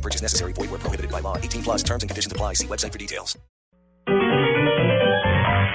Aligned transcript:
Purchase 0.00 0.22
necessary. 0.22 0.52
Void 0.54 0.70
where 0.70 0.80
prohibited 0.80 1.10
by 1.10 1.20
law. 1.20 1.36
18 1.36 1.62
plus 1.62 1.82
terms 1.82 2.02
and 2.02 2.10
conditions 2.10 2.32
apply. 2.32 2.54
See 2.54 2.66
website 2.66 2.92
for 2.92 2.98
details. 2.98 3.38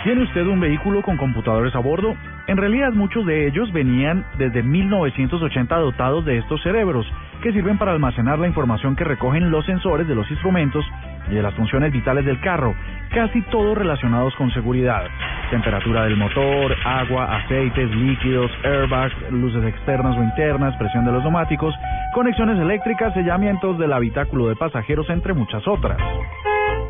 ¿Tiene 0.06 0.22
usted 0.22 0.46
un 0.46 0.60
vehículo 0.60 1.02
con 1.02 1.18
computadores 1.18 1.74
a 1.74 1.80
bordo? 1.80 2.16
En 2.46 2.58
realidad 2.58 2.92
muchos 2.94 3.26
de 3.26 3.48
ellos 3.48 3.74
venían 3.74 4.24
desde 4.38 4.62
1980 4.62 5.76
dotados 5.78 6.24
de 6.26 6.38
estos 6.38 6.62
cerebros, 6.62 7.08
que 7.42 7.52
sirven 7.52 7.80
para 7.80 7.92
almacenar 7.92 8.38
la 8.38 8.48
información 8.48 8.96
que 8.96 9.04
recogen 9.04 9.50
los 9.50 9.66
sensores 9.66 10.08
de 10.08 10.14
los 10.14 10.30
instrumentos 10.30 10.86
y 11.32 11.34
de 11.34 11.42
las 11.42 11.56
funciones 11.56 11.92
vitales 11.92 12.24
del 12.24 12.40
carro, 12.40 12.76
casi 13.16 13.42
todos 13.50 13.76
relacionados 13.76 14.36
con 14.36 14.52
seguridad. 14.52 15.08
Temperatura 15.50 16.04
del 16.06 16.18
motor, 16.18 16.76
agua, 16.84 17.38
aceites, 17.38 17.90
líquidos, 17.92 18.52
airbags, 18.64 19.16
luces 19.32 19.64
externas 19.64 20.18
o 20.18 20.24
internas, 20.24 20.76
presión 20.78 21.06
de 21.06 21.12
los 21.12 21.22
neumáticos, 21.22 21.74
conexiones 22.14 22.60
eléctricas, 22.60 23.14
sellamientos 23.14 23.78
del 23.78 23.94
habitáculo 23.94 24.48
de 24.48 24.56
pasajeros, 24.56 25.10
entre 25.10 25.34
muchas 25.34 25.66
otras. 25.68 25.98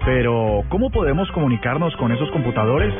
Pero, 0.06 0.64
¿cómo 0.70 0.90
podemos 0.90 1.30
comunicarnos 1.32 1.96
con 1.98 2.12
esos 2.12 2.30
computadores? 2.32 2.94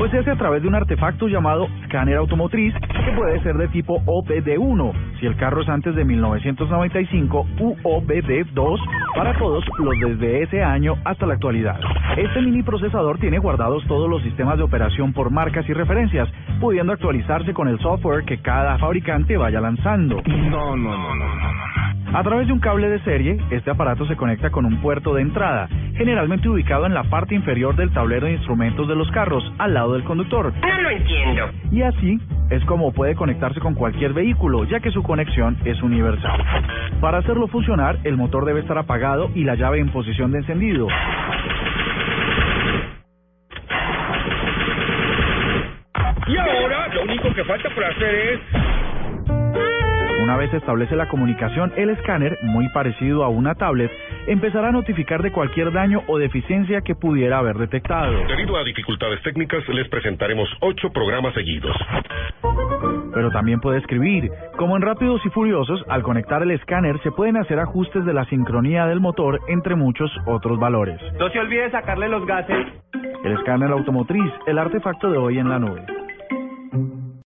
Pues 0.00 0.12
se 0.12 0.18
hace 0.18 0.30
a 0.30 0.36
través 0.36 0.62
de 0.62 0.68
un 0.68 0.74
artefacto 0.74 1.28
llamado 1.28 1.68
escáner 1.82 2.16
automotriz 2.16 2.72
que 2.72 3.12
puede 3.12 3.38
ser 3.42 3.58
de 3.58 3.68
tipo 3.68 4.00
OBD1 4.06 4.92
si 5.20 5.26
el 5.26 5.36
carro 5.36 5.60
es 5.60 5.68
antes 5.68 5.94
de 5.94 6.06
1995 6.06 7.46
u 7.58 7.76
OBD2 7.82 8.80
para 9.14 9.36
todos 9.36 9.62
los 9.78 10.00
desde 10.00 10.42
ese 10.42 10.62
año 10.62 10.94
hasta 11.04 11.26
la 11.26 11.34
actualidad. 11.34 11.78
Este 12.16 12.40
mini 12.40 12.62
procesador 12.62 13.18
tiene 13.18 13.40
guardados 13.40 13.84
todos 13.88 14.08
los 14.08 14.22
sistemas 14.22 14.56
de 14.56 14.64
operación 14.64 15.12
por 15.12 15.30
marcas 15.30 15.68
y 15.68 15.74
referencias, 15.74 16.30
pudiendo 16.60 16.94
actualizarse 16.94 17.52
con 17.52 17.68
el 17.68 17.78
software 17.80 18.24
que 18.24 18.40
cada 18.40 18.78
fabricante 18.78 19.36
vaya 19.36 19.60
lanzando. 19.60 20.22
No, 20.26 20.76
no, 20.76 20.96
no, 20.96 21.14
no. 21.14 21.49
A 22.12 22.24
través 22.24 22.48
de 22.48 22.52
un 22.52 22.58
cable 22.58 22.88
de 22.88 22.98
serie, 23.00 23.38
este 23.50 23.70
aparato 23.70 24.04
se 24.04 24.16
conecta 24.16 24.50
con 24.50 24.64
un 24.64 24.80
puerto 24.80 25.14
de 25.14 25.22
entrada, 25.22 25.68
generalmente 25.94 26.48
ubicado 26.48 26.86
en 26.86 26.92
la 26.92 27.04
parte 27.04 27.36
inferior 27.36 27.76
del 27.76 27.92
tablero 27.92 28.26
de 28.26 28.32
instrumentos 28.32 28.88
de 28.88 28.96
los 28.96 29.08
carros, 29.12 29.44
al 29.58 29.74
lado 29.74 29.92
del 29.92 30.02
conductor. 30.02 30.52
No 30.60 30.80
lo 30.80 30.90
entiendo. 30.90 31.50
Y 31.70 31.82
así 31.82 32.18
es 32.50 32.64
como 32.64 32.92
puede 32.92 33.14
conectarse 33.14 33.60
con 33.60 33.76
cualquier 33.76 34.12
vehículo, 34.12 34.64
ya 34.64 34.80
que 34.80 34.90
su 34.90 35.04
conexión 35.04 35.56
es 35.64 35.80
universal. 35.84 36.42
Para 37.00 37.18
hacerlo 37.18 37.46
funcionar, 37.46 37.98
el 38.02 38.16
motor 38.16 38.44
debe 38.44 38.58
estar 38.58 38.76
apagado 38.76 39.30
y 39.36 39.44
la 39.44 39.54
llave 39.54 39.78
en 39.78 39.90
posición 39.90 40.32
de 40.32 40.38
encendido. 40.38 40.88
Y 46.26 46.36
ahora 46.36 46.88
lo 46.92 47.02
único 47.02 47.32
que 47.32 47.44
falta 47.44 47.70
por 47.70 47.84
hacer 47.84 48.14
es... 48.14 48.69
Una 50.30 50.38
vez 50.38 50.52
se 50.52 50.58
establece 50.58 50.94
la 50.94 51.08
comunicación, 51.08 51.72
el 51.76 51.90
escáner, 51.90 52.38
muy 52.42 52.68
parecido 52.68 53.24
a 53.24 53.28
una 53.28 53.56
tablet, 53.56 53.90
empezará 54.28 54.68
a 54.68 54.70
notificar 54.70 55.22
de 55.22 55.32
cualquier 55.32 55.72
daño 55.72 56.04
o 56.06 56.18
deficiencia 56.18 56.82
que 56.82 56.94
pudiera 56.94 57.38
haber 57.38 57.56
detectado. 57.56 58.12
Debido 58.28 58.56
a 58.56 58.62
dificultades 58.62 59.20
técnicas, 59.24 59.68
les 59.70 59.88
presentaremos 59.88 60.48
ocho 60.60 60.90
programas 60.92 61.34
seguidos. 61.34 61.76
Pero 63.12 63.32
también 63.32 63.58
puede 63.58 63.78
escribir. 63.78 64.30
Como 64.56 64.76
en 64.76 64.82
Rápidos 64.82 65.20
y 65.26 65.30
Furiosos, 65.30 65.84
al 65.88 66.04
conectar 66.04 66.44
el 66.44 66.52
escáner 66.52 67.02
se 67.02 67.10
pueden 67.10 67.36
hacer 67.36 67.58
ajustes 67.58 68.04
de 68.04 68.14
la 68.14 68.24
sincronía 68.26 68.86
del 68.86 69.00
motor, 69.00 69.40
entre 69.48 69.74
muchos 69.74 70.12
otros 70.26 70.60
valores. 70.60 71.00
No 71.18 71.28
se 71.30 71.40
olvide 71.40 71.72
sacarle 71.72 72.08
los 72.08 72.24
gases. 72.24 72.68
El 73.24 73.32
escáner 73.32 73.72
automotriz, 73.72 74.32
el 74.46 74.58
artefacto 74.58 75.10
de 75.10 75.18
hoy 75.18 75.38
en 75.40 75.48
la 75.48 75.58
nube. 75.58 75.99